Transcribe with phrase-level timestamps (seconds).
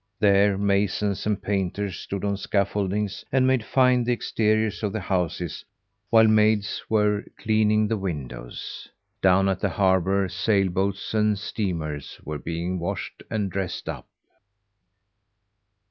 [0.19, 5.63] There, masons and painters stood on scaffoldings and made fine the exteriors of the houses
[6.09, 8.87] while maids were cleaning the windows.
[9.21, 14.07] Down at the harbour, sailboats and steamers were being washed and dressed up.